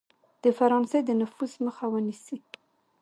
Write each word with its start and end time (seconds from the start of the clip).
د 0.43 0.45
فرانسې 0.57 0.99
د 1.03 1.09
نفوذ 1.21 1.51
مخه 1.65 1.85
ونیسي. 1.93 2.37